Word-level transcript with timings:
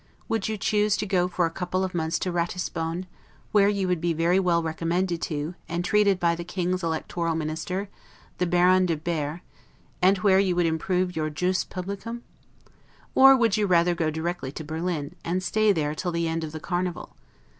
Would 0.27 0.49
you 0.49 0.57
choose 0.57 0.97
to 0.97 1.05
go 1.05 1.27
for 1.27 1.45
a 1.45 1.51
couple 1.51 1.83
of 1.83 1.93
months 1.93 2.17
to 2.17 2.31
Ratisbon, 2.31 3.05
where 3.51 3.69
you 3.69 3.87
would 3.87 4.01
be 4.01 4.13
very 4.13 4.39
well 4.39 4.63
recommended 4.63 5.21
to, 5.21 5.53
and 5.69 5.85
treated 5.85 6.19
by 6.19 6.33
the 6.33 6.43
King's 6.43 6.83
Electoral 6.83 7.35
Minister, 7.35 7.87
the 8.39 8.47
Baron 8.47 8.87
de 8.87 8.97
Behr, 8.97 9.41
and 10.01 10.17
where 10.17 10.39
you 10.39 10.55
would 10.55 10.65
improve 10.65 11.15
your 11.15 11.29
'Jus 11.29 11.63
publicum'? 11.63 12.23
or 13.13 13.37
would 13.37 13.57
you 13.57 13.67
rather 13.67 13.93
go 13.93 14.09
directly 14.09 14.51
to 14.53 14.63
Berlin, 14.63 15.13
and 15.23 15.43
stay 15.43 15.71
there 15.71 15.93
till 15.93 16.11
the 16.11 16.27
end 16.27 16.43
of 16.43 16.51
the 16.51 16.59
Carnival? 16.59 17.15